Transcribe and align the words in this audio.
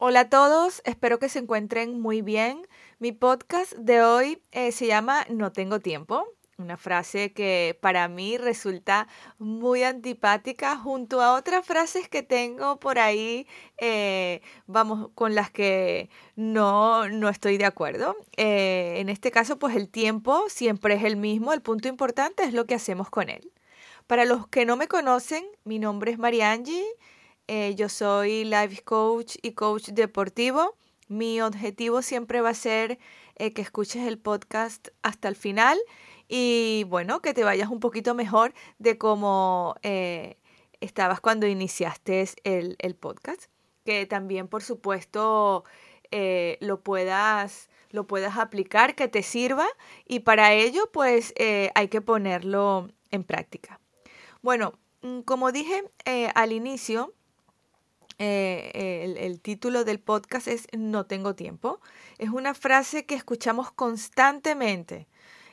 Hola 0.00 0.20
a 0.20 0.28
todos, 0.28 0.80
espero 0.84 1.18
que 1.18 1.28
se 1.28 1.40
encuentren 1.40 2.00
muy 2.00 2.22
bien. 2.22 2.68
Mi 3.00 3.10
podcast 3.10 3.72
de 3.72 4.00
hoy 4.00 4.40
eh, 4.52 4.70
se 4.70 4.86
llama 4.86 5.26
No 5.28 5.50
tengo 5.50 5.80
tiempo, 5.80 6.24
una 6.56 6.76
frase 6.76 7.32
que 7.32 7.76
para 7.82 8.06
mí 8.06 8.38
resulta 8.38 9.08
muy 9.38 9.82
antipática 9.82 10.76
junto 10.76 11.20
a 11.20 11.34
otras 11.34 11.66
frases 11.66 12.08
que 12.08 12.22
tengo 12.22 12.78
por 12.78 13.00
ahí, 13.00 13.48
eh, 13.78 14.40
vamos, 14.68 15.10
con 15.16 15.34
las 15.34 15.50
que 15.50 16.10
no, 16.36 17.08
no 17.08 17.28
estoy 17.28 17.58
de 17.58 17.64
acuerdo. 17.64 18.14
Eh, 18.36 18.98
en 18.98 19.08
este 19.08 19.32
caso, 19.32 19.58
pues 19.58 19.74
el 19.74 19.88
tiempo 19.88 20.44
siempre 20.48 20.94
es 20.94 21.02
el 21.02 21.16
mismo, 21.16 21.52
el 21.52 21.60
punto 21.60 21.88
importante 21.88 22.44
es 22.44 22.54
lo 22.54 22.66
que 22.66 22.76
hacemos 22.76 23.10
con 23.10 23.30
él. 23.30 23.50
Para 24.06 24.26
los 24.26 24.46
que 24.46 24.64
no 24.64 24.76
me 24.76 24.86
conocen, 24.86 25.44
mi 25.64 25.80
nombre 25.80 26.12
es 26.12 26.20
Mariangi, 26.20 26.84
eh, 27.48 27.74
yo 27.74 27.88
soy 27.88 28.44
life 28.44 28.82
coach 28.82 29.36
y 29.42 29.52
coach 29.52 29.88
deportivo. 29.88 30.76
Mi 31.08 31.40
objetivo 31.40 32.02
siempre 32.02 32.40
va 32.40 32.50
a 32.50 32.54
ser 32.54 32.98
que 33.36 33.62
escuches 33.62 34.06
el 34.06 34.18
podcast 34.18 34.88
hasta 35.02 35.28
el 35.28 35.36
final 35.36 35.78
y 36.28 36.84
bueno, 36.88 37.22
que 37.22 37.32
te 37.32 37.42
vayas 37.42 37.70
un 37.70 37.80
poquito 37.80 38.14
mejor 38.14 38.52
de 38.78 38.98
cómo 38.98 39.74
eh, 39.82 40.36
estabas 40.80 41.20
cuando 41.20 41.46
iniciaste 41.46 42.26
el, 42.44 42.76
el, 42.78 42.94
podcast. 42.94 43.44
Que 43.84 44.04
también, 44.04 44.46
por 44.46 44.62
supuesto, 44.62 45.64
eh, 46.10 46.58
lo, 46.60 46.82
puedas, 46.82 47.70
lo 47.90 48.06
puedas 48.06 48.36
aplicar, 48.36 48.94
que 48.94 49.08
te 49.08 49.22
sirva 49.22 49.66
y 50.06 50.20
para 50.20 50.52
ello 50.52 50.90
pues 50.92 51.32
eh, 51.36 51.70
hay 51.74 51.88
que 51.88 52.02
ponerlo 52.02 52.90
en 53.10 53.24
práctica. 53.24 53.80
Bueno, 54.42 54.74
mm, 55.00 55.20
como 55.20 55.50
dije 55.50 55.84
al 56.34 56.52
inicio, 56.52 57.14
el, 58.18 59.16
el, 59.16 59.40
título 59.40 59.84
del 59.84 60.00
podcast 60.00 60.48
es 60.48 60.66
No 60.76 61.06
tengo 61.06 61.34
tiempo. 61.34 61.80
Es 62.18 62.30
una 62.30 62.54
frase 62.54 63.06
que 63.06 63.14
escuchamos 63.14 63.70
constantemente 63.70 65.06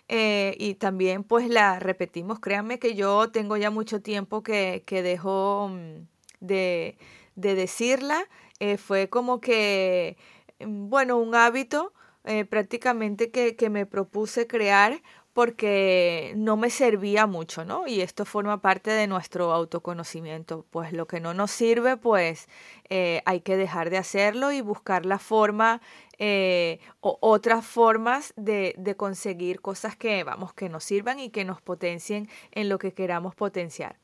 eh, 0.07 0.55
y 0.59 0.75
también 0.75 1.23
pues 1.23 1.49
la 1.49 1.79
repetimos. 1.79 2.39
Créanme 2.39 2.79
que 2.79 2.95
yo 2.95 3.31
tengo 3.31 3.57
ya 3.57 3.71
mucho 3.71 4.01
tiempo 4.01 4.43
que, 4.43 4.83
que 4.85 5.01
dejo 5.01 5.69
mm, 5.69 6.07
de, 6.39 6.97
de 7.35 7.55
decirla. 7.55 8.27
Eh, 8.59 8.77
fue 8.77 9.09
como 9.09 9.41
que, 9.41 10.17
mm, 10.59 10.89
bueno, 10.89 11.17
un 11.17 11.35
hábito 11.35 11.93
eh, 12.25 12.45
prácticamente 12.45 13.31
que, 13.31 13.55
que 13.55 13.69
me 13.69 13.85
propuse 13.85 14.47
crear 14.47 15.01
porque 15.35 16.31
no 16.37 16.55
me 16.55 16.69
servía 16.69 17.27
mucho, 17.27 17.65
¿no? 17.65 17.87
Y 17.87 17.99
esto 17.99 18.23
forma 18.23 18.61
parte 18.61 18.89
de 18.91 19.05
nuestro 19.05 19.51
autoconocimiento. 19.51 20.65
Pues 20.71 20.93
lo 20.93 21.07
que 21.07 21.19
no 21.19 21.33
nos 21.33 21.51
sirve, 21.51 21.97
pues 21.97 22.47
hay 22.89 23.41
que 23.41 23.57
dejar 23.57 23.89
de 23.89 23.97
hacerlo 23.97 24.53
y 24.53 24.61
buscar 24.61 25.05
la 25.05 25.19
forma 25.19 25.81
eh, 26.17 26.79
o 27.01 27.17
otras 27.19 27.65
formas 27.65 28.33
de, 28.37 28.75
de 28.77 28.95
conseguir 28.95 29.59
cosas 29.59 29.97
que, 29.97 30.23
vamos, 30.23 30.53
que 30.53 30.69
nos 30.69 30.85
sirvan 30.85 31.19
y 31.19 31.29
que 31.29 31.43
nos 31.43 31.61
potencien 31.61 32.29
en 32.51 32.69
lo 32.69 32.79
que 32.79 32.93
queramos 32.93 33.35
potenciar. 33.35 33.97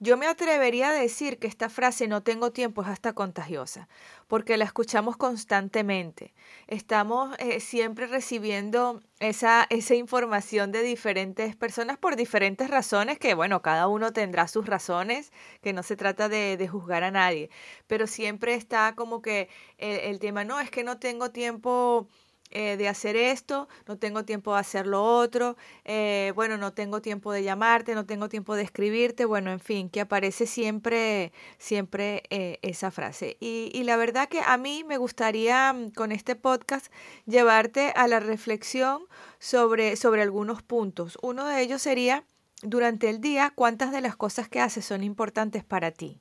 Yo 0.00 0.16
me 0.16 0.26
atrevería 0.26 0.90
a 0.90 0.92
decir 0.92 1.38
que 1.38 1.46
esta 1.46 1.68
frase 1.68 2.08
no 2.08 2.22
tengo 2.22 2.50
tiempo 2.50 2.82
es 2.82 2.88
hasta 2.88 3.12
contagiosa, 3.12 3.88
porque 4.26 4.56
la 4.56 4.64
escuchamos 4.64 5.16
constantemente. 5.16 6.34
Estamos 6.66 7.36
eh, 7.38 7.60
siempre 7.60 8.06
recibiendo 8.06 9.00
esa, 9.20 9.66
esa 9.70 9.94
información 9.94 10.72
de 10.72 10.82
diferentes 10.82 11.54
personas 11.54 11.96
por 11.96 12.16
diferentes 12.16 12.68
razones, 12.70 13.18
que 13.20 13.34
bueno, 13.34 13.62
cada 13.62 13.86
uno 13.86 14.12
tendrá 14.12 14.48
sus 14.48 14.66
razones, 14.66 15.32
que 15.62 15.72
no 15.72 15.84
se 15.84 15.96
trata 15.96 16.28
de, 16.28 16.68
juzgar 16.68 17.04
a 17.04 17.10
nadie, 17.10 17.50
pero 17.86 18.06
siempre 18.06 18.54
está 18.54 18.94
como 18.96 19.22
que 19.22 19.48
el 19.78 20.18
tema, 20.18 20.44
no, 20.44 20.58
es 20.58 20.70
que 20.70 20.82
no 20.82 20.98
tengo 20.98 21.30
tiempo 21.30 22.08
eh, 22.50 22.76
de 22.76 22.88
hacer 22.88 23.16
esto, 23.16 23.68
no 23.88 23.98
tengo 23.98 24.24
tiempo 24.24 24.54
de 24.54 24.60
hacer 24.60 24.86
lo 24.86 25.02
otro, 25.02 25.56
eh, 25.84 26.32
bueno, 26.36 26.56
no 26.56 26.72
tengo 26.72 27.02
tiempo 27.02 27.32
de 27.32 27.42
llamarte, 27.42 27.94
no 27.96 28.06
tengo 28.06 28.28
tiempo 28.28 28.54
de 28.54 28.62
escribirte, 28.62 29.24
bueno, 29.24 29.50
en 29.50 29.58
fin, 29.58 29.88
que 29.90 30.00
aparece 30.00 30.46
siempre, 30.46 31.32
siempre 31.58 32.22
eh, 32.30 32.60
esa 32.62 32.92
frase. 32.92 33.36
Y, 33.40 33.70
y 33.74 33.82
la 33.82 33.96
verdad 33.96 34.28
que 34.28 34.40
a 34.40 34.56
mí 34.56 34.84
me 34.84 34.98
gustaría 34.98 35.72
mm, 35.72 35.90
con 35.90 36.12
este 36.12 36.36
podcast 36.36 36.92
llevarte 37.26 37.92
a 37.96 38.06
la 38.06 38.20
reflexión 38.20 39.02
sobre, 39.40 39.96
sobre 39.96 40.22
algunos 40.22 40.62
puntos. 40.62 41.18
Uno 41.22 41.46
de 41.46 41.60
ellos 41.60 41.82
sería, 41.82 42.24
durante 42.62 43.10
el 43.10 43.20
día, 43.20 43.52
cuántas 43.54 43.90
de 43.90 44.00
las 44.00 44.14
cosas 44.16 44.48
que 44.48 44.60
haces 44.60 44.84
son 44.84 45.02
importantes 45.02 45.64
para 45.64 45.90
ti. 45.90 46.20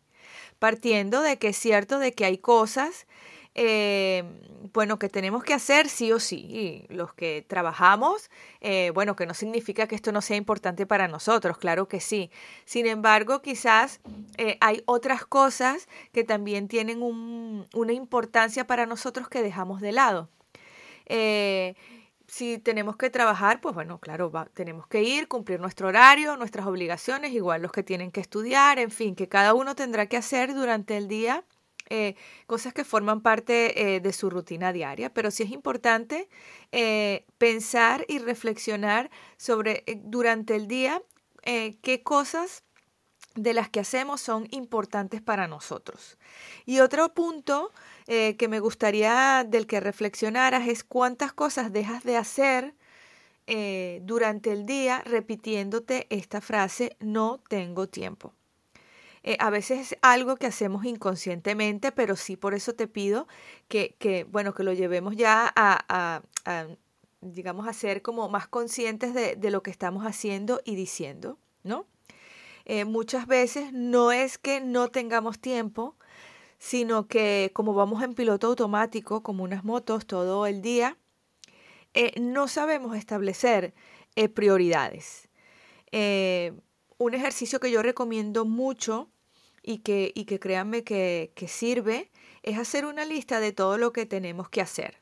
Partiendo 0.58 1.22
de 1.22 1.38
que 1.38 1.50
es 1.50 1.58
cierto 1.58 2.00
de 2.00 2.14
que 2.14 2.26
hay 2.26 2.38
cosas 2.38 3.06
eh, 3.56 4.24
bueno, 4.74 4.98
que 4.98 5.10
tenemos 5.10 5.44
que 5.44 5.54
hacer 5.54 5.88
sí 5.88 6.12
o 6.12 6.20
sí. 6.20 6.86
Y 6.90 6.94
los 6.94 7.14
que 7.14 7.46
trabajamos, 7.48 8.30
eh, 8.62 8.92
bueno, 8.94 9.16
que 9.16 9.26
no 9.26 9.34
significa 9.34 9.88
que 9.88 9.96
esto 9.96 10.12
no 10.12 10.22
sea 10.22 10.38
importante 10.38 10.86
para 10.86 11.08
nosotros, 11.08 11.58
claro 11.58 11.88
que 11.88 12.00
sí. 12.00 12.32
Sin 12.66 12.88
embargo, 12.88 13.42
quizás 13.42 14.02
eh, 14.38 14.58
hay 14.62 14.82
otras 14.86 15.26
cosas 15.26 15.88
que 16.12 16.24
también 16.24 16.68
tienen 16.68 17.04
un, 17.04 17.68
una 17.74 17.94
importancia 17.94 18.66
para 18.66 18.86
nosotros 18.86 19.30
que 19.30 19.44
dejamos 19.44 19.80
de 19.82 19.92
lado. 19.92 20.30
Eh, 21.06 21.76
si 22.28 22.58
tenemos 22.58 22.98
que 22.98 23.12
trabajar, 23.12 23.62
pues 23.62 23.76
bueno, 23.76 24.00
claro, 24.00 24.32
tenemos 24.54 24.88
que 24.88 25.04
ir, 25.04 25.28
cumplir 25.28 25.60
nuestro 25.60 25.90
horario, 25.90 26.36
nuestras 26.38 26.66
obligaciones, 26.66 27.32
igual 27.34 27.62
los 27.62 27.72
que 27.72 27.84
tienen 27.84 28.12
que 28.12 28.22
estudiar, 28.22 28.80
en 28.80 28.90
fin, 28.90 29.16
que 29.16 29.28
cada 29.28 29.54
uno 29.54 29.76
tendrá 29.76 30.08
que 30.08 30.18
hacer 30.18 30.56
durante 30.56 30.98
el 30.98 31.08
día 31.08 31.44
eh, 31.96 32.16
cosas 32.48 32.74
que 32.74 32.84
forman 32.84 33.22
parte 33.22 33.96
eh, 33.96 34.00
de 34.00 34.14
su 34.14 34.32
rutina 34.32 34.74
diaria, 34.74 35.14
pero 35.14 35.30
sí 35.30 35.44
es 35.44 35.52
importante 35.52 36.28
eh, 36.72 37.24
pensar 37.38 38.04
y 38.08 38.18
reflexionar 38.18 39.12
sobre 39.38 39.84
durante 39.98 40.56
el 40.56 40.68
día 40.68 41.04
qué 41.44 42.02
cosas 42.04 42.64
de 43.36 43.54
las 43.54 43.70
que 43.70 43.82
hacemos 43.82 44.22
son 44.22 44.48
importantes 44.50 45.22
para 45.22 45.48
nosotros. 45.48 46.18
Y 46.66 46.80
otro 46.80 47.14
punto 47.14 47.72
que 48.08 48.48
me 48.50 48.62
gustaría 48.62 49.46
del 49.46 49.68
que 49.68 49.82
reflexionaras 49.82 50.70
es 50.70 50.86
cuántas 50.86 51.34
cosas 51.34 51.74
dejas 51.74 52.04
de 52.06 52.16
hacer 52.16 52.76
durante 54.04 54.54
el 54.54 54.66
día 54.66 55.04
repitiéndote 55.06 56.08
esta 56.10 56.40
frase, 56.40 56.96
no 57.02 57.42
tengo 57.50 57.90
tiempo. 57.90 58.34
Eh, 59.24 59.38
a 59.40 59.50
veces 59.50 59.94
es 59.94 60.00
algo 60.02 60.36
que 60.36 60.48
hacemos 60.48 60.84
inconscientemente, 60.84 61.94
pero 61.94 62.18
sí 62.18 62.36
por 62.36 62.54
eso 62.54 62.74
te 62.76 62.88
pido 62.88 63.28
que, 63.70 63.96
que 63.98 64.26
bueno, 64.26 64.54
que 64.54 64.64
lo 64.64 64.74
llevemos 64.74 65.16
ya 65.16 65.52
a, 65.56 66.22
digamos, 67.22 67.68
a 67.68 67.74
ser 67.74 68.02
como 68.02 68.28
más 68.28 68.48
conscientes 68.50 69.14
de, 69.14 69.38
de 69.38 69.50
lo 69.50 69.64
que 69.64 69.72
estamos 69.72 70.06
haciendo 70.06 70.62
y 70.66 70.76
diciendo, 70.76 71.38
¿no? 71.64 71.86
Eh, 72.66 72.84
muchas 72.86 73.28
veces 73.28 73.72
no 73.72 74.12
es 74.12 74.38
que 74.38 74.60
no 74.60 74.90
tengamos 74.90 75.40
tiempo, 75.40 75.96
sino 76.60 77.08
que 77.08 77.52
como 77.54 77.74
vamos 77.74 78.04
en 78.04 78.16
piloto 78.16 78.48
automático, 78.48 79.24
como 79.24 79.44
unas 79.46 79.64
motos 79.64 80.06
todo 80.06 80.48
el 80.48 80.62
día, 80.62 80.98
eh, 81.94 82.20
no 82.20 82.48
sabemos 82.50 82.98
establecer 82.98 83.74
prioridades. 84.34 85.30
Un 86.98 87.14
ejercicio 87.14 87.60
que 87.60 87.72
yo 87.72 87.82
recomiendo 87.82 88.46
mucho 88.46 89.10
y 89.64 89.80
que, 89.80 90.12
y 90.14 90.26
que 90.26 90.40
créanme 90.40 90.84
que, 90.84 91.32
que 91.36 91.48
sirve 91.48 92.12
es 92.44 92.58
hacer 92.60 92.86
una 92.86 93.06
lista 93.06 93.40
de 93.40 93.54
todo 93.54 93.78
lo 93.78 93.94
que 93.94 94.06
tenemos 94.06 94.50
que 94.50 94.62
hacer. 94.62 95.02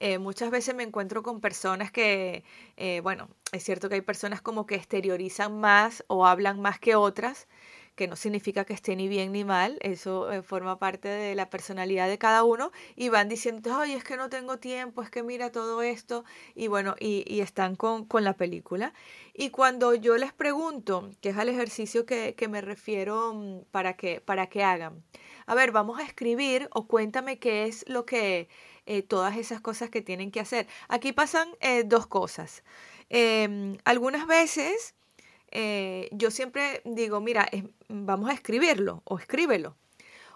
Eh, 0.00 0.18
muchas 0.18 0.50
veces 0.50 0.74
me 0.74 0.84
encuentro 0.84 1.22
con 1.22 1.40
personas 1.40 1.90
que, 1.90 2.44
eh, 2.76 3.00
bueno, 3.02 3.28
es 3.52 3.64
cierto 3.64 3.88
que 3.88 3.96
hay 3.96 4.00
personas 4.00 4.40
como 4.40 4.64
que 4.64 4.76
exteriorizan 4.76 5.58
más 5.58 6.04
o 6.06 6.24
hablan 6.26 6.60
más 6.60 6.78
que 6.78 6.94
otras, 6.94 7.48
que 7.98 8.06
no 8.06 8.14
significa 8.14 8.64
que 8.64 8.74
esté 8.74 8.94
ni 8.94 9.08
bien 9.08 9.32
ni 9.32 9.44
mal, 9.44 9.76
eso 9.80 10.30
eh, 10.30 10.42
forma 10.42 10.78
parte 10.78 11.08
de 11.08 11.34
la 11.34 11.50
personalidad 11.50 12.08
de 12.08 12.16
cada 12.16 12.44
uno, 12.44 12.70
y 12.94 13.08
van 13.08 13.28
diciendo, 13.28 13.76
ay, 13.76 13.94
es 13.94 14.04
que 14.04 14.16
no 14.16 14.28
tengo 14.28 14.58
tiempo, 14.58 15.02
es 15.02 15.10
que 15.10 15.24
mira 15.24 15.50
todo 15.50 15.82
esto, 15.82 16.24
y 16.54 16.68
bueno, 16.68 16.94
y, 17.00 17.40
están 17.40 17.74
con, 17.74 18.04
con, 18.04 18.22
la 18.22 18.34
película. 18.34 18.94
Y 19.34 19.50
cuando 19.50 19.94
yo 19.94 20.16
les 20.16 20.32
pregunto, 20.32 21.10
que 21.20 21.30
es 21.30 21.36
al 21.36 21.48
ejercicio 21.48 22.06
que, 22.06 22.34
que 22.36 22.46
me 22.46 22.60
refiero 22.60 23.34
mm, 23.34 23.64
para 23.72 23.94
que, 23.96 24.20
para 24.20 24.46
que 24.48 24.62
hagan, 24.62 25.02
a 25.46 25.54
ver, 25.56 25.72
vamos 25.72 25.98
a 25.98 26.04
escribir 26.04 26.68
o 26.72 26.86
cuéntame 26.86 27.40
qué 27.40 27.66
es 27.66 27.84
lo 27.88 28.06
que, 28.06 28.48
eh, 28.86 29.02
todas 29.02 29.36
esas 29.36 29.60
cosas 29.60 29.90
que 29.90 30.02
tienen 30.02 30.30
que 30.30 30.40
hacer. 30.40 30.68
Aquí 30.88 31.12
pasan 31.12 31.48
eh, 31.60 31.82
dos 31.84 32.06
cosas. 32.06 32.62
Eh, 33.10 33.76
algunas 33.84 34.26
veces 34.26 34.94
eh, 35.50 36.08
yo 36.12 36.30
siempre 36.30 36.82
digo, 36.84 37.20
mira, 37.20 37.48
vamos 37.88 38.30
a 38.30 38.34
escribirlo 38.34 39.02
o 39.04 39.18
escríbelo, 39.18 39.76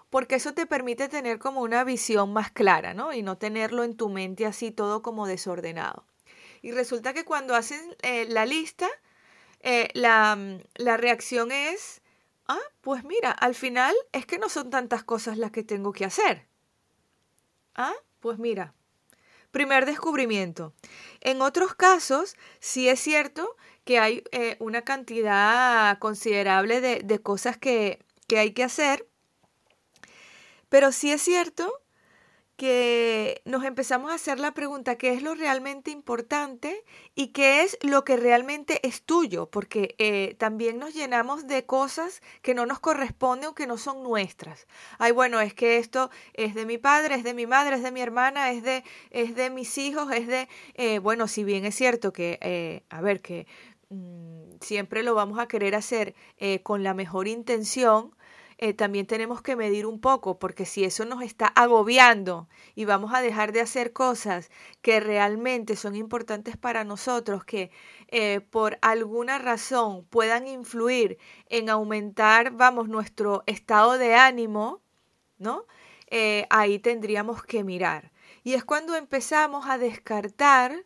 porque 0.09 0.35
eso 0.35 0.53
te 0.53 0.65
permite 0.65 1.09
tener 1.09 1.39
como 1.39 1.61
una 1.61 1.83
visión 1.83 2.33
más 2.33 2.51
clara, 2.51 2.93
¿no? 2.93 3.13
Y 3.13 3.23
no 3.23 3.37
tenerlo 3.37 3.83
en 3.83 3.95
tu 3.95 4.09
mente 4.09 4.45
así 4.45 4.71
todo 4.71 5.01
como 5.01 5.27
desordenado. 5.27 6.05
Y 6.61 6.71
resulta 6.71 7.13
que 7.13 7.25
cuando 7.25 7.55
hacen 7.55 7.95
eh, 8.01 8.25
la 8.29 8.45
lista, 8.45 8.87
eh, 9.59 9.89
la, 9.93 10.37
la 10.75 10.97
reacción 10.97 11.51
es, 11.51 12.01
ah, 12.47 12.59
pues 12.81 13.03
mira, 13.03 13.31
al 13.31 13.55
final 13.55 13.95
es 14.11 14.25
que 14.25 14.37
no 14.37 14.49
son 14.49 14.69
tantas 14.69 15.03
cosas 15.03 15.37
las 15.37 15.51
que 15.51 15.63
tengo 15.63 15.93
que 15.93 16.05
hacer. 16.05 16.47
Ah, 17.75 17.93
pues 18.19 18.39
mira, 18.39 18.73
primer 19.53 19.85
descubrimiento. 19.85 20.73
En 21.21 21.41
otros 21.41 21.75
casos, 21.75 22.35
sí 22.59 22.89
es 22.89 22.99
cierto 22.99 23.55
que 23.85 23.99
hay 23.99 24.23
eh, 24.31 24.57
una 24.59 24.81
cantidad 24.81 25.97
considerable 25.99 26.81
de, 26.81 27.01
de 27.03 27.19
cosas 27.19 27.55
que, 27.57 27.99
que 28.27 28.39
hay 28.39 28.51
que 28.51 28.63
hacer, 28.63 29.07
pero 30.69 30.91
sí 30.91 31.11
es 31.11 31.21
cierto 31.21 31.82
que 32.55 33.41
nos 33.45 33.63
empezamos 33.63 34.11
a 34.11 34.15
hacer 34.15 34.39
la 34.39 34.53
pregunta, 34.53 34.95
¿qué 34.95 35.13
es 35.13 35.23
lo 35.23 35.33
realmente 35.33 35.91
importante 35.91 36.83
y 37.15 37.27
qué 37.27 37.63
es 37.63 37.77
lo 37.81 38.03
que 38.03 38.15
realmente 38.15 38.85
es 38.87 39.01
tuyo? 39.03 39.49
Porque 39.49 39.95
eh, 39.97 40.35
también 40.37 40.77
nos 40.77 40.93
llenamos 40.93 41.47
de 41.47 41.65
cosas 41.65 42.21
que 42.41 42.53
no 42.53 42.65
nos 42.65 42.79
corresponden 42.79 43.49
o 43.49 43.55
que 43.55 43.65
no 43.65 43.77
son 43.77 44.03
nuestras. 44.03 44.67
Ay, 44.99 45.11
bueno, 45.11 45.41
es 45.41 45.53
que 45.53 45.77
esto 45.77 46.11
es 46.33 46.53
de 46.53 46.65
mi 46.65 46.77
padre, 46.77 47.15
es 47.15 47.23
de 47.23 47.33
mi 47.33 47.47
madre, 47.47 47.77
es 47.77 47.83
de 47.83 47.91
mi 47.91 48.01
hermana, 48.01 48.51
es 48.51 48.61
de, 48.63 48.83
es 49.09 49.35
de 49.35 49.49
mis 49.49 49.77
hijos, 49.79 50.11
es 50.11 50.27
de, 50.27 50.47
eh, 50.75 50.99
bueno, 50.99 51.27
si 51.27 51.43
bien 51.43 51.65
es 51.65 51.75
cierto 51.75 52.13
que, 52.13 52.37
eh, 52.41 52.83
a 52.89 53.01
ver, 53.01 53.21
que 53.21 53.47
mm, 53.89 54.59
siempre 54.61 55.01
lo 55.01 55.15
vamos 55.15 55.39
a 55.39 55.47
querer 55.47 55.75
hacer 55.75 56.13
con 56.61 56.83
la 56.83 56.93
mejor 56.93 57.27
intención, 57.27 58.13
eh, 58.63 58.73
también 58.73 59.05
tenemos 59.05 59.41
que 59.41 59.57
medir 59.57 59.85
un 59.85 59.99
poco, 59.99 60.39
porque 60.39 60.65
si 60.65 60.85
eso 60.85 61.03
nos 61.03 61.21
está 61.21 61.47
agobiando 61.47 62.47
y 62.75 62.85
vamos 62.85 63.13
a 63.13 63.21
dejar 63.21 63.51
de 63.51 63.59
hacer 63.59 63.91
cosas 63.91 64.49
que 64.81 65.01
realmente 65.01 65.75
son 65.75 65.97
importantes 65.97 66.55
para 66.55 66.85
nosotros, 66.85 67.43
que 67.43 67.71
eh, 68.07 68.39
por 68.39 68.79
alguna 68.81 69.37
razón 69.37 70.05
puedan 70.05 70.47
influir 70.47 71.17
en 71.49 71.69
aumentar, 71.69 72.51
vamos, 72.51 72.87
nuestro 72.87 73.43
estado 73.47 73.97
de 73.97 74.15
ánimo, 74.15 74.81
¿no? 75.37 75.65
Eh, 76.07 76.47
ahí 76.49 76.79
tendríamos 76.79 77.43
que 77.43 77.65
mirar. 77.65 78.13
Y 78.45 78.53
es 78.53 78.63
cuando 78.63 78.95
empezamos 78.95 79.67
a 79.67 79.77
descartar 79.77 80.85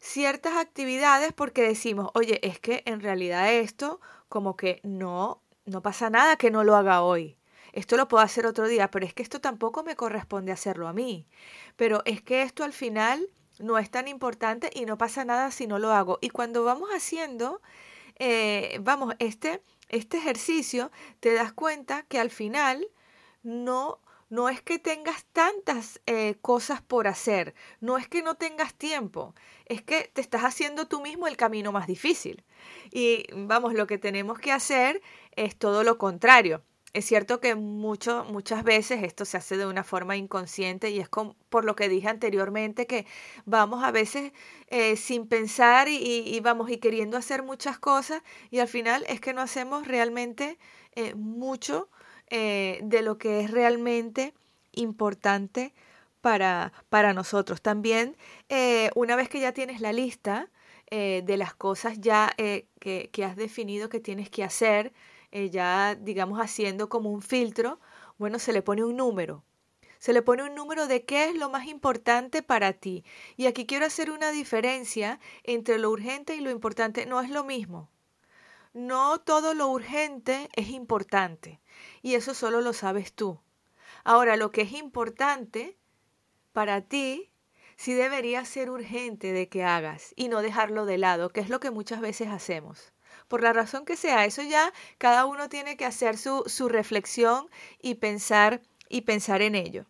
ciertas 0.00 0.56
actividades 0.56 1.32
porque 1.32 1.62
decimos, 1.62 2.10
oye, 2.14 2.40
es 2.42 2.58
que 2.58 2.82
en 2.86 3.00
realidad 3.00 3.52
esto 3.52 4.00
como 4.28 4.56
que 4.56 4.80
no 4.82 5.44
no 5.68 5.82
pasa 5.82 6.10
nada 6.10 6.36
que 6.36 6.50
no 6.50 6.64
lo 6.64 6.76
haga 6.76 7.02
hoy. 7.02 7.36
Esto 7.72 7.96
lo 7.96 8.08
puedo 8.08 8.24
hacer 8.24 8.46
otro 8.46 8.66
día, 8.66 8.90
pero 8.90 9.06
es 9.06 9.14
que 9.14 9.22
esto 9.22 9.40
tampoco 9.40 9.82
me 9.84 9.96
corresponde 9.96 10.52
hacerlo 10.52 10.88
a 10.88 10.92
mí. 10.92 11.26
Pero 11.76 12.02
es 12.04 12.22
que 12.22 12.42
esto 12.42 12.64
al 12.64 12.72
final 12.72 13.28
no 13.58 13.78
es 13.78 13.90
tan 13.90 14.08
importante 14.08 14.70
y 14.74 14.84
no 14.84 14.98
pasa 14.98 15.24
nada 15.24 15.50
si 15.50 15.66
no 15.66 15.78
lo 15.78 15.92
hago. 15.92 16.18
Y 16.20 16.30
cuando 16.30 16.64
vamos 16.64 16.90
haciendo, 16.90 17.60
eh, 18.18 18.78
vamos, 18.82 19.14
este, 19.18 19.62
este 19.88 20.16
ejercicio, 20.16 20.90
te 21.20 21.34
das 21.34 21.52
cuenta 21.52 22.02
que 22.02 22.18
al 22.18 22.30
final 22.30 22.88
no 23.42 24.00
no 24.30 24.48
es 24.48 24.60
que 24.60 24.78
tengas 24.78 25.24
tantas 25.32 26.00
eh, 26.06 26.36
cosas 26.42 26.82
por 26.82 27.06
hacer, 27.08 27.54
no 27.80 27.96
es 27.98 28.08
que 28.08 28.22
no 28.22 28.34
tengas 28.34 28.74
tiempo, 28.74 29.34
es 29.66 29.82
que 29.82 30.10
te 30.12 30.20
estás 30.20 30.42
haciendo 30.42 30.86
tú 30.86 31.00
mismo 31.00 31.26
el 31.26 31.36
camino 31.36 31.72
más 31.72 31.86
difícil. 31.86 32.44
Y 32.90 33.26
vamos, 33.34 33.74
lo 33.74 33.86
que 33.86 33.98
tenemos 33.98 34.38
que 34.38 34.52
hacer 34.52 35.00
es 35.36 35.56
todo 35.56 35.84
lo 35.84 35.98
contrario. 35.98 36.62
Es 36.94 37.04
cierto 37.04 37.38
que 37.38 37.54
mucho, 37.54 38.24
muchas 38.24 38.64
veces 38.64 39.02
esto 39.02 39.26
se 39.26 39.36
hace 39.36 39.58
de 39.58 39.66
una 39.66 39.84
forma 39.84 40.16
inconsciente 40.16 40.90
y 40.90 41.00
es 41.00 41.08
por 41.50 41.64
lo 41.66 41.76
que 41.76 41.88
dije 41.88 42.08
anteriormente 42.08 42.86
que 42.86 43.06
vamos 43.44 43.84
a 43.84 43.90
veces 43.90 44.32
eh, 44.68 44.96
sin 44.96 45.28
pensar 45.28 45.88
y, 45.88 46.40
vamos 46.40 46.70
y 46.70 46.78
queriendo 46.78 47.18
hacer 47.18 47.42
muchas 47.42 47.78
cosas 47.78 48.22
y 48.50 48.60
al 48.60 48.68
final 48.68 49.04
es 49.06 49.20
que 49.20 49.34
no 49.34 49.42
hacemos 49.42 49.86
realmente 49.86 50.58
eh, 50.92 51.14
mucho 51.14 51.90
eh, 52.30 52.80
de 52.82 53.02
lo 53.02 53.18
que 53.18 53.40
es 53.40 53.50
realmente 53.50 54.34
importante 54.72 55.74
para, 56.20 56.72
para 56.88 57.12
nosotros. 57.12 57.62
También, 57.62 58.16
eh, 58.48 58.90
una 58.94 59.16
vez 59.16 59.28
que 59.28 59.40
ya 59.40 59.52
tienes 59.52 59.80
la 59.80 59.92
lista 59.92 60.50
eh, 60.90 61.22
de 61.24 61.36
las 61.36 61.54
cosas 61.54 62.00
ya 62.00 62.34
que, 62.36 63.10
que, 63.12 63.24
has 63.24 63.36
definido 63.36 63.88
que 63.88 64.00
tienes 64.00 64.30
que 64.30 64.44
hacer, 64.44 64.92
ya 65.32 65.94
digamos 65.94 66.40
haciendo 66.40 66.88
como 66.88 67.10
un 67.10 67.20
filtro, 67.22 67.80
bueno, 68.18 68.38
se 68.38 68.52
le 68.52 68.62
pone 68.62 68.84
un 68.84 68.96
número. 68.96 69.44
Se 69.98 70.12
le 70.12 70.22
pone 70.22 70.44
un 70.44 70.54
número 70.54 70.86
de 70.86 71.04
qué 71.04 71.28
es 71.28 71.34
lo 71.36 71.50
más 71.50 71.66
importante 71.66 72.42
para 72.42 72.72
ti. 72.72 73.04
Y 73.36 73.46
aquí 73.46 73.66
quiero 73.66 73.86
hacer 73.86 74.10
una 74.10 74.30
diferencia 74.30 75.18
entre 75.44 75.78
lo 75.78 75.90
urgente 75.90 76.36
y 76.36 76.40
lo 76.40 76.50
importante. 76.50 77.04
No 77.04 77.20
es 77.20 77.30
lo 77.30 77.44
mismo. 77.44 77.90
No 78.74 79.20
todo 79.20 79.54
lo 79.54 79.68
urgente 79.68 80.48
es 80.54 80.68
importante 80.70 81.60
y 82.02 82.14
eso 82.14 82.34
solo 82.34 82.60
lo 82.60 82.72
sabes 82.72 83.12
tú. 83.12 83.40
Ahora, 84.04 84.36
lo 84.36 84.50
que 84.50 84.62
es 84.62 84.72
importante 84.72 85.76
para 86.52 86.80
ti 86.82 87.30
sí 87.76 87.94
debería 87.94 88.44
ser 88.44 88.70
urgente 88.70 89.32
de 89.32 89.48
que 89.48 89.64
hagas 89.64 90.12
y 90.16 90.28
no 90.28 90.42
dejarlo 90.42 90.84
de 90.84 90.98
lado, 90.98 91.30
que 91.30 91.40
es 91.40 91.48
lo 91.48 91.60
que 91.60 91.70
muchas 91.70 92.00
veces 92.00 92.28
hacemos. 92.28 92.92
Por 93.28 93.42
la 93.42 93.52
razón 93.52 93.84
que 93.84 93.96
sea, 93.96 94.24
eso 94.24 94.42
ya 94.42 94.72
cada 94.98 95.26
uno 95.26 95.48
tiene 95.48 95.76
que 95.76 95.84
hacer 95.84 96.16
su, 96.18 96.44
su 96.46 96.68
reflexión 96.68 97.48
y 97.80 97.94
pensar 97.94 98.62
y 98.88 99.02
pensar 99.02 99.42
en 99.42 99.54
ello. 99.54 99.86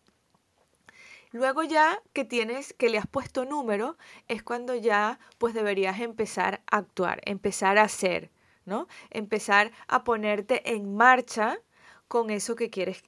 Luego 1.31 1.63
ya 1.63 2.01
que 2.13 2.25
tienes, 2.25 2.73
que 2.73 2.89
le 2.89 2.99
has 2.99 3.07
puesto 3.07 3.45
número, 3.45 3.97
es 4.29 4.43
cuando 4.43 4.75
ya 4.75 5.19
pues 5.39 5.53
deberías 5.55 6.01
empezar 6.01 6.63
a 6.71 6.79
actuar, 6.79 7.21
empezar 7.25 7.79
a 7.79 7.83
hacer. 7.83 8.31
Empezar 9.11 9.73
a 9.87 10.05
ponerte 10.05 10.75
en 10.75 10.95
marcha 10.95 11.59
con 12.09 12.31
eso 12.31 12.57
que 12.57 12.71
quieres 12.71 13.03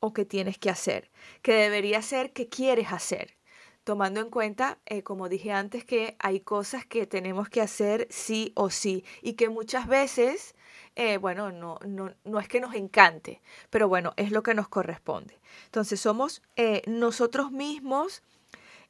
o 0.00 0.12
que 0.12 0.24
tienes 0.24 0.58
que 0.58 0.70
hacer, 0.70 1.10
que 1.42 1.54
debería 1.54 2.02
ser 2.02 2.32
que 2.32 2.48
quieres 2.48 2.92
hacer, 2.92 3.36
tomando 3.84 4.20
en 4.20 4.30
cuenta, 4.30 4.78
eh, 4.86 5.02
como 5.02 5.28
dije 5.28 5.52
antes, 5.52 5.84
que 5.84 6.16
hay 6.18 6.40
cosas 6.40 6.84
que 6.84 7.06
tenemos 7.06 7.48
que 7.48 7.60
hacer 7.60 8.06
sí 8.10 8.52
o 8.54 8.70
sí 8.70 9.04
y 9.22 9.34
que 9.34 9.48
muchas 9.48 9.86
veces, 9.86 10.54
eh, 10.96 11.18
bueno, 11.18 11.50
no, 11.52 11.78
no, 11.86 12.12
no, 12.24 12.38
es 12.38 12.48
que 12.48 12.60
nos 12.60 12.74
encante, 12.74 13.40
pero 13.70 13.88
bueno, 13.88 14.12
es 14.16 14.30
lo 14.30 14.42
que 14.42 14.54
nos 14.54 14.68
corresponde. 14.68 15.38
Entonces 15.66 16.00
somos 16.00 16.42
eh, 16.56 16.82
nosotros 16.86 17.50
mismos. 17.50 18.22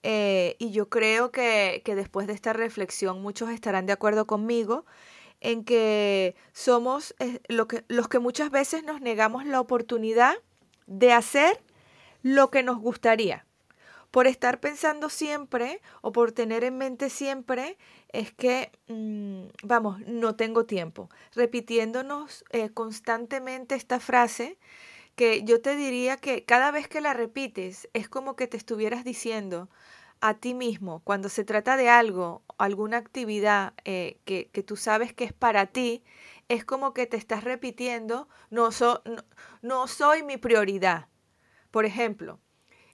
y 0.02 0.70
yo 0.70 0.88
creo 0.88 1.32
que, 1.32 1.82
que 1.84 1.96
después 1.96 2.28
de 2.28 2.32
esta 2.32 2.52
reflexión 2.52 3.22
muchos 3.22 3.50
estarán 3.50 3.86
de 3.86 3.92
acuerdo 3.92 4.26
conmigo 4.26 4.84
en 5.40 5.64
que 5.64 6.34
somos 6.52 7.14
eh, 7.18 7.40
lo 7.48 7.68
que, 7.68 7.84
los 7.88 8.08
que 8.08 8.18
muchas 8.18 8.50
veces 8.50 8.84
nos 8.84 9.00
negamos 9.00 9.44
la 9.46 9.60
oportunidad 9.60 10.34
de 10.86 11.12
hacer 11.12 11.60
lo 12.22 12.50
que 12.50 12.62
nos 12.62 12.78
gustaría. 12.78 13.46
Por 14.10 14.26
estar 14.26 14.60
pensando 14.60 15.10
siempre 15.10 15.80
o 16.00 16.12
por 16.12 16.32
tener 16.32 16.64
en 16.64 16.78
mente 16.78 17.10
siempre 17.10 17.76
es 18.08 18.32
que, 18.32 18.72
mm, 18.88 19.48
vamos, 19.64 20.00
no 20.06 20.36
tengo 20.36 20.64
tiempo. 20.64 21.10
Repitiéndonos 21.34 22.44
eh, 22.50 22.70
constantemente 22.70 23.74
esta 23.74 24.00
frase 24.00 24.58
que 25.16 25.42
yo 25.44 25.60
te 25.60 25.76
diría 25.76 26.16
que 26.16 26.44
cada 26.44 26.70
vez 26.70 26.88
que 26.88 27.00
la 27.00 27.14
repites 27.14 27.88
es 27.94 28.08
como 28.08 28.36
que 28.36 28.46
te 28.46 28.56
estuvieras 28.56 29.04
diciendo, 29.04 29.68
a 30.20 30.34
ti 30.34 30.54
mismo, 30.54 31.00
cuando 31.04 31.28
se 31.28 31.44
trata 31.44 31.76
de 31.76 31.88
algo, 31.88 32.42
alguna 32.58 32.96
actividad 32.96 33.74
eh, 33.84 34.20
que, 34.24 34.62
tú 34.62 34.76
sabes 34.76 35.12
que 35.12 35.24
es 35.24 35.32
para 35.32 35.66
ti, 35.66 36.02
es 36.48 36.64
como 36.64 36.94
que 36.94 37.06
te 37.06 37.16
estás 37.16 37.44
repitiendo, 37.44 38.28
no, 38.50 38.70
no, 39.62 39.86
soy 39.86 40.22
mi 40.22 40.36
prioridad. 40.36 41.08
Por 41.70 41.84
ejemplo, 41.84 42.40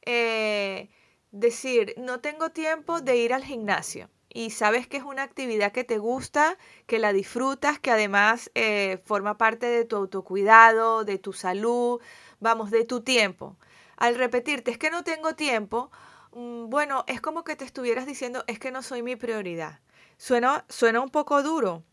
eh, 0.05 0.91
decir, 1.31 1.95
no 1.97 2.21
tengo 2.21 2.50
tiempo 2.50 3.00
de 3.00 3.17
ir 3.17 3.33
al 3.33 3.45
gimnasio 3.45 4.11
y 4.29 4.50
sabes 4.50 4.87
que 4.87 4.97
es 4.97 5.05
una 5.05 5.23
actividad 5.23 5.73
que 5.73 5.85
te 5.85 5.99
gusta, 5.99 6.57
que 6.87 6.99
la 6.99 7.12
disfrutas, 7.12 7.79
que 7.79 7.91
además 7.91 8.50
eh, 8.55 9.02
forma 9.05 9.37
parte 9.37 9.67
de 9.67 9.85
tu 9.85 9.97
autocuidado, 9.97 11.05
de 11.05 11.19
tu 11.19 11.33
salud, 11.33 12.00
vamos, 12.41 12.71
de 12.71 12.85
tu 12.85 13.02
tiempo. 13.02 13.57
Al 13.97 14.14
repetirte, 14.17 14.71
es 14.71 14.79
que 14.79 14.91
no 14.91 15.05
tengo 15.05 15.35
tiempo, 15.35 15.91
bueno, 16.33 17.05
es 17.07 17.21
como 17.21 17.45
que 17.45 17.57
te 17.57 17.65
estuvieras 17.65 18.07
diciendo, 18.07 18.45
es 18.47 18.59
que 18.59 18.71
no 18.71 18.83
soy 18.83 19.03
mi 19.03 19.17
prioridad. 19.17 19.81
Suena, 20.17 20.65
suena 20.69 21.01
un 21.01 21.11
poco 21.11 21.43
duro, 21.43 21.85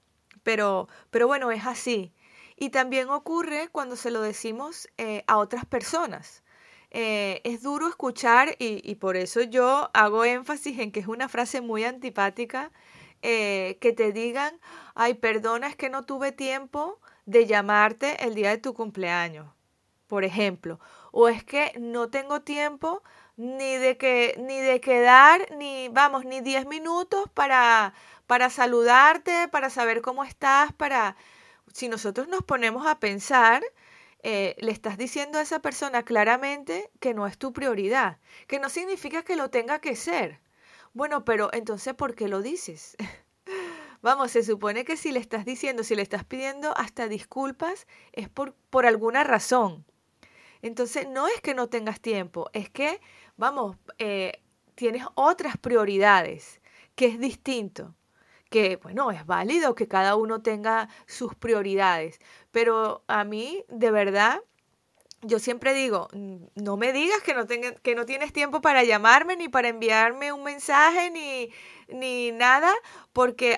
pero, 0.44 0.88
pero 1.12 1.28
bueno, 1.28 1.52
es 1.52 1.66
así. 1.66 2.14
Y 2.56 2.70
también 2.70 3.10
ocurre 3.10 3.70
cuando 3.72 3.96
se 3.96 4.12
lo 4.12 4.22
decimos 4.22 4.88
eh, 4.98 5.24
a 5.28 5.38
otras 5.38 5.66
personas. 5.66 6.44
Eh, 6.92 7.42
es 7.44 7.62
duro 7.62 7.88
escuchar 7.88 8.56
y, 8.58 8.82
y, 8.90 8.96
por 8.96 9.16
eso 9.16 9.42
yo 9.42 9.92
hago 9.94 10.26
énfasis 10.26 10.80
en 10.80 10.92
que 10.92 11.00
es 11.00 11.08
una 11.08 11.30
frase 11.30 11.62
muy 11.62 11.84
antipática, 11.84 12.72
eh, 13.22 13.78
que 13.82 13.92
te 13.92 14.14
digan, 14.14 14.60
ay, 14.96 15.16
perdona, 15.16 15.68
es 15.68 15.76
que 15.76 15.90
no 15.90 16.06
tuve 16.06 16.32
tiempo 16.32 17.00
de 17.26 17.46
llamarte 17.46 18.24
el 18.24 18.34
día 18.34 18.50
de 18.50 18.58
tu 18.58 18.74
cumpleaños, 18.74 19.52
por 20.08 20.24
ejemplo, 20.24 20.80
o 21.12 21.28
es 21.28 21.44
que 21.44 21.74
no 21.80 22.10
tengo 22.10 22.42
tiempo 22.42 23.04
ni 23.38 23.76
de 23.78 23.98
que 23.98 24.36
ni 24.40 24.60
de 24.60 24.82
quedar 24.82 25.48
ni 25.58 25.90
vamos 25.90 26.26
ni 26.26 26.42
10 26.42 26.66
minutos 26.66 27.30
para 27.34 27.94
para 28.28 28.50
saludarte 28.50 29.48
para 29.48 29.70
saber 29.70 30.02
cómo 30.02 30.24
estás 30.24 30.74
para 30.74 31.16
si 31.74 31.88
nosotros 31.90 32.28
nos 32.28 32.44
ponemos 32.44 32.86
a 32.88 33.00
pensar 33.00 33.64
eh, 34.22 34.56
le 34.60 34.72
estás 34.72 34.98
diciendo 34.98 35.40
a 35.40 35.42
esa 35.42 35.60
persona 35.60 36.04
claramente 36.04 36.92
que 37.00 37.14
no 37.14 37.26
es 37.26 37.38
tu 37.38 37.54
prioridad, 37.54 38.18
que 38.48 38.60
no 38.60 38.70
significa 38.70 39.24
que 39.24 39.38
lo 39.38 39.50
tenga 39.50 39.80
que 39.80 39.96
ser. 39.96 40.42
Bueno, 40.94 41.24
pero 41.24 41.50
entonces, 41.54 41.94
¿por 41.94 42.16
qué 42.16 42.28
lo 42.28 42.42
dices? 42.42 42.98
Vamos, 44.02 44.32
se 44.32 44.44
supone 44.44 44.84
que 44.84 44.98
si 44.98 45.12
le 45.12 45.20
estás 45.20 45.46
diciendo, 45.46 45.84
si 45.84 45.96
le 45.96 46.02
estás 46.02 46.26
pidiendo 46.26 46.76
hasta 46.78 47.08
disculpas, 47.08 47.88
es 48.12 48.28
por, 48.28 48.56
por 48.70 48.86
alguna 48.86 49.24
razón. 49.24 49.86
Entonces, 50.62 51.08
no 51.08 51.28
es 51.28 51.42
que 51.42 51.54
no 51.54 51.68
tengas 51.68 52.02
tiempo, 52.02 52.50
es 52.54 52.70
que, 52.70 53.00
vamos, 53.38 53.78
eh, 53.98 54.42
tienes 54.76 55.06
otras 55.16 55.58
prioridades, 55.58 56.62
que 56.96 57.08
es 57.08 57.20
distinto 57.20 57.96
que, 58.50 58.78
bueno, 58.78 59.12
es 59.12 59.26
válido 59.26 59.76
que 59.76 59.88
cada 59.88 60.16
uno 60.16 60.42
tenga 60.42 60.90
sus 61.06 61.36
prioridades, 61.36 62.20
pero 62.52 63.04
a 63.08 63.24
mí, 63.24 63.64
de 63.70 63.92
verdad, 63.92 64.42
yo 65.22 65.40
siempre 65.40 65.74
digo, 65.74 66.08
no 66.56 66.78
me 66.78 66.94
digas 66.94 67.22
que 67.24 67.34
no, 67.34 67.46
que 67.46 67.96
no 67.96 68.06
tienes 68.06 68.34
tiempo 68.34 68.62
para 68.62 68.84
llamarme, 68.84 69.36
ni 69.36 69.50
para 69.50 69.68
enviarme 69.68 70.32
un 70.32 70.44
mensaje, 70.44 71.12
ni, 71.12 71.52
ni 71.90 72.32
nada, 72.32 72.74
porque 73.14 73.56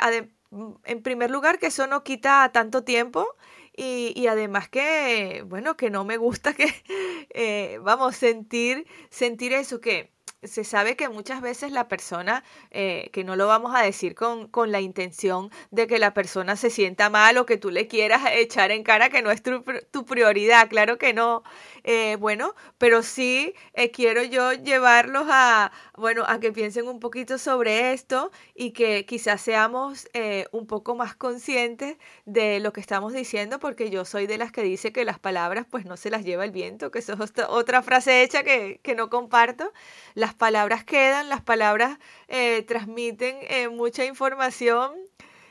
en 0.86 1.02
primer 1.04 1.32
lugar 1.32 1.60
que 1.60 1.68
eso 1.68 1.88
no 1.88 2.04
quita 2.04 2.50
tanto 2.52 2.84
tiempo 2.84 3.28
y, 3.76 4.14
y 4.16 4.28
además 4.28 4.70
que, 4.70 5.44
bueno, 5.48 5.78
que 5.78 5.90
no 5.90 6.06
me 6.06 6.18
gusta 6.18 6.54
que, 6.54 6.66
eh, 7.34 7.80
vamos, 7.84 8.16
sentir, 8.16 8.86
sentir 9.10 9.54
eso, 9.54 9.82
que 9.82 10.12
se 10.44 10.64
sabe 10.64 10.96
que 10.96 11.08
muchas 11.08 11.42
veces 11.42 11.72
la 11.72 11.88
persona, 11.88 12.44
eh, 12.72 13.10
que 13.14 13.24
no 13.24 13.36
lo 13.36 13.46
vamos 13.48 13.76
a 13.76 13.84
decir 13.84 14.16
con, 14.16 14.48
con, 14.48 14.72
la 14.72 14.82
intención 14.82 15.52
de 15.70 15.86
que 15.86 16.00
la 16.00 16.14
persona 16.14 16.56
se 16.56 16.72
sienta 16.72 17.10
mal 17.10 17.38
o 17.38 17.46
que 17.46 17.58
tú 17.58 17.70
le 17.70 17.88
quieras 17.88 18.22
echar 18.34 18.72
en 18.72 18.84
cara 18.84 19.10
que 19.10 19.22
no 19.22 19.30
es 19.30 19.44
tu, 19.44 19.64
tu 19.92 20.06
prioridad, 20.06 20.68
claro 20.70 20.98
que 20.98 21.14
no. 21.14 21.44
Eh, 21.84 22.16
bueno, 22.20 22.56
pero 22.78 23.04
sí 23.04 23.54
eh, 23.74 23.92
quiero 23.92 24.24
yo 24.24 24.54
llevarlos 24.54 25.28
a, 25.30 25.72
bueno, 25.96 26.24
a 26.28 26.40
que 26.40 26.52
piensen 26.52 26.88
un 26.88 27.00
poquito 27.00 27.38
sobre 27.38 27.94
esto 27.94 28.32
y 28.56 28.72
que 28.72 29.06
quizás 29.06 29.42
seamos 29.42 30.08
un 30.52 30.68
poco 30.68 30.96
más 30.96 31.16
conscientes 31.16 31.98
de 32.26 32.60
lo 32.60 32.74
que 32.74 32.80
estamos 32.80 33.14
diciendo, 33.14 33.60
porque 33.60 33.90
yo 33.90 34.06
soy 34.06 34.28
de 34.28 34.38
las 34.38 34.52
que 34.52 34.62
dice 34.62 34.92
que 34.92 35.06
las 35.06 35.20
palabras 35.20 35.66
pues 35.70 35.86
no 35.86 35.98
se 35.98 36.10
las 36.10 36.24
lleva 36.24 36.46
el 36.46 36.52
viento, 36.52 36.92
que 36.92 37.00
eso 37.00 37.14
es 37.14 37.34
otra 37.48 37.82
frase 37.82 38.24
hecha 38.24 38.44
que, 38.44 38.80
que 38.84 38.96
no 38.96 39.10
comparto. 39.10 39.72
Las 40.14 40.31
las 40.32 40.38
palabras 40.38 40.86
quedan, 40.86 41.28
las 41.28 41.42
palabras 41.42 42.00
eh, 42.30 42.64
transmiten 42.64 43.36
eh, 43.42 43.68
mucha 43.68 44.06
información 44.06 44.94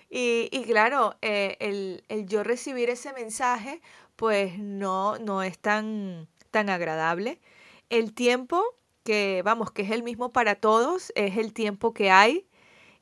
y, 0.08 0.48
claro, 0.64 1.16
eh, 1.20 1.58
el, 1.60 2.02
el, 2.08 2.26
yo 2.26 2.42
recibir 2.42 2.88
ese 2.88 3.12
mensaje 3.12 3.82
pues 4.16 4.58
no, 4.58 5.18
no 5.18 5.42
es 5.42 5.58
tan, 5.58 6.28
tan 6.50 6.70
agradable. 6.70 7.42
El 7.90 8.14
tiempo, 8.14 8.64
que 9.04 9.42
vamos, 9.44 9.70
que 9.70 9.82
es 9.82 9.90
el 9.90 10.02
mismo 10.02 10.32
para 10.32 10.54
todos, 10.54 11.12
es 11.14 11.36
el 11.36 11.52
tiempo 11.52 11.92
que 11.92 12.10
hay, 12.10 12.48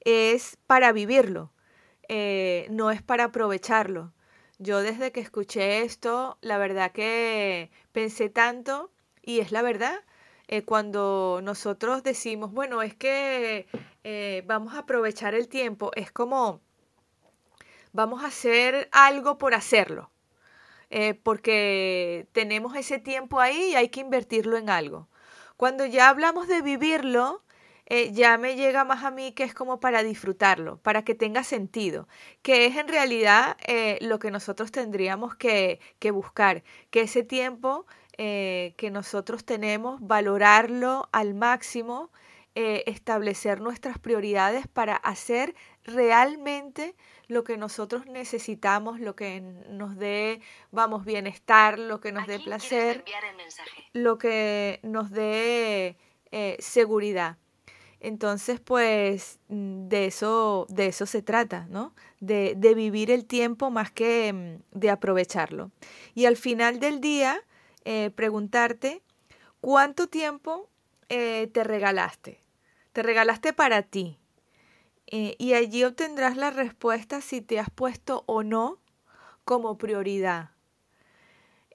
es 0.00 0.58
para 0.66 0.90
vivirlo, 0.90 1.52
no 2.70 2.90
es 2.90 3.02
para 3.02 3.24
aprovecharlo. 3.24 4.12
Yo 4.58 4.82
desde 4.82 5.12
que 5.12 5.20
escuché 5.20 5.82
esto, 5.82 6.38
la 6.40 6.58
verdad 6.58 6.90
que 6.90 7.70
pensé 7.92 8.28
tanto, 8.28 8.90
y 9.22 9.38
es 9.38 9.52
la 9.52 9.62
verdad, 9.62 10.00
eh, 10.48 10.64
cuando 10.64 11.40
nosotros 11.42 12.02
decimos, 12.02 12.52
bueno, 12.52 12.80
es 12.80 12.94
que 12.94 13.68
eh, 14.02 14.42
vamos 14.46 14.74
a 14.74 14.80
aprovechar 14.80 15.34
el 15.34 15.46
tiempo, 15.46 15.90
es 15.94 16.10
como 16.10 16.62
vamos 17.92 18.24
a 18.24 18.28
hacer 18.28 18.88
algo 18.92 19.36
por 19.36 19.52
hacerlo, 19.52 20.10
eh, 20.88 21.12
porque 21.12 22.28
tenemos 22.32 22.76
ese 22.76 22.98
tiempo 22.98 23.40
ahí 23.40 23.72
y 23.72 23.74
hay 23.74 23.90
que 23.90 24.00
invertirlo 24.00 24.56
en 24.56 24.70
algo. 24.70 25.08
Cuando 25.58 25.84
ya 25.84 26.08
hablamos 26.08 26.48
de 26.48 26.62
vivirlo, 26.62 27.42
ya 28.12 28.36
me 28.36 28.54
llega 28.54 28.84
más 28.84 29.02
a 29.02 29.10
mí 29.10 29.32
que 29.32 29.44
es 29.44 29.54
como 29.54 29.80
para 29.80 30.02
disfrutarlo, 30.02 30.78
para 30.82 31.04
que 31.04 31.14
tenga 31.14 31.42
sentido, 31.42 32.06
que 32.42 32.66
es 32.66 32.76
en 32.76 32.86
realidad 32.86 33.56
lo 34.02 34.18
que 34.18 34.30
nosotros 34.30 34.70
tendríamos 34.70 35.36
que, 35.36 35.80
que 35.98 36.10
buscar, 36.10 36.62
que 36.90 37.00
ese 37.02 37.22
tiempo 37.22 37.86
eh, 38.18 38.74
que 38.76 38.90
nosotros 38.90 39.44
tenemos, 39.44 40.00
valorarlo 40.00 41.08
al 41.12 41.34
máximo, 41.34 42.10
eh, 42.56 42.82
establecer 42.86 43.60
nuestras 43.60 44.00
prioridades 44.00 44.66
para 44.66 44.96
hacer 44.96 45.54
realmente 45.84 46.96
lo 47.28 47.44
que 47.44 47.56
nosotros 47.56 48.06
necesitamos, 48.06 48.98
lo 48.98 49.14
que 49.14 49.40
nos 49.40 49.96
dé, 49.96 50.40
vamos, 50.72 51.04
bienestar, 51.04 51.78
lo 51.78 52.00
que 52.00 52.10
nos 52.10 52.26
dé 52.26 52.40
placer, 52.40 53.04
lo 53.92 54.18
que 54.18 54.80
nos 54.82 55.12
dé 55.12 55.96
eh, 56.32 56.56
seguridad. 56.58 57.36
Entonces, 58.00 58.58
pues 58.58 59.38
mm, 59.48 59.86
de 59.86 60.06
eso, 60.06 60.66
de 60.68 60.86
eso 60.88 61.06
se 61.06 61.22
trata, 61.22 61.68
¿no? 61.70 61.94
De, 62.18 62.54
de 62.56 62.74
vivir 62.74 63.12
el 63.12 63.26
tiempo 63.26 63.70
más 63.70 63.92
que 63.92 64.32
mm, 64.32 64.78
de 64.78 64.90
aprovecharlo. 64.90 65.70
Y 66.14 66.26
al 66.26 66.36
final 66.36 66.80
del 66.80 67.00
día, 67.00 67.40
eh, 67.90 68.10
preguntarte 68.10 69.00
cuánto 69.62 70.08
tiempo 70.08 70.68
eh, 71.08 71.48
te 71.54 71.64
regalaste. 71.64 72.42
Te 72.92 73.02
regalaste 73.02 73.54
para 73.54 73.80
ti. 73.80 74.18
Eh, 75.06 75.36
y 75.38 75.54
allí 75.54 75.84
obtendrás 75.84 76.36
la 76.36 76.50
respuesta 76.50 77.22
si 77.22 77.40
te 77.40 77.58
has 77.58 77.70
puesto 77.70 78.24
o 78.26 78.42
no 78.42 78.78
como 79.46 79.78
prioridad. 79.78 80.50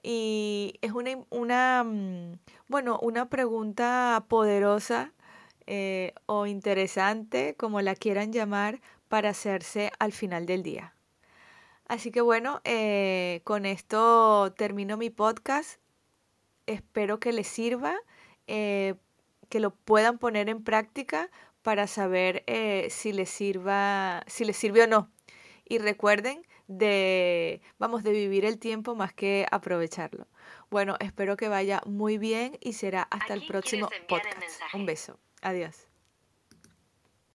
Y 0.04 0.78
es 0.82 0.92
una, 0.92 1.18
una 1.30 1.82
mm, 1.82 2.38
bueno, 2.68 3.00
una 3.02 3.28
pregunta 3.28 4.24
poderosa 4.28 5.12
o 6.26 6.46
interesante, 6.46 7.56
como 7.56 7.80
la 7.80 7.96
quieran 7.96 8.32
llamar, 8.32 8.80
para 9.08 9.30
hacerse 9.30 9.90
al 9.98 10.12
final 10.12 10.46
del 10.46 10.62
día. 10.62 10.94
Así 11.88 12.12
que 12.12 12.20
bueno, 12.20 12.60
con 13.42 13.66
esto 13.66 14.52
termino 14.56 14.96
mi 14.96 15.10
podcast 15.10 15.80
espero 16.66 17.20
que 17.20 17.32
les 17.32 17.46
sirva, 17.46 17.94
eh, 18.46 18.94
que 19.48 19.60
lo 19.60 19.70
puedan 19.70 20.18
poner 20.18 20.48
en 20.48 20.62
práctica 20.62 21.30
para 21.62 21.86
saber 21.86 22.44
eh, 22.46 22.88
si 22.90 23.12
les 23.12 23.30
sirva, 23.30 24.22
si 24.26 24.44
les 24.44 24.56
sirve 24.56 24.82
o 24.82 24.86
no. 24.86 25.10
Y 25.66 25.78
recuerden 25.78 26.46
de, 26.66 27.62
vamos, 27.78 28.02
de 28.02 28.12
vivir 28.12 28.44
el 28.44 28.58
tiempo 28.58 28.94
más 28.94 29.12
que 29.14 29.46
aprovecharlo. 29.50 30.26
Bueno, 30.70 30.96
espero 31.00 31.36
que 31.36 31.48
vaya 31.48 31.80
muy 31.86 32.18
bien 32.18 32.58
y 32.60 32.74
será 32.74 33.02
hasta 33.02 33.34
el 33.34 33.46
próximo 33.46 33.88
podcast. 34.08 34.60
Un 34.74 34.86
beso. 34.86 35.18
Adiós. 35.40 35.93